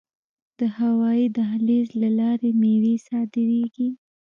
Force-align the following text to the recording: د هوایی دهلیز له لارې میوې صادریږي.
د 0.59 0.59
هوایی 0.79 1.25
دهلیز 1.37 1.87
له 2.01 2.09
لارې 2.19 2.49
میوې 2.61 2.95
صادریږي. 3.07 3.89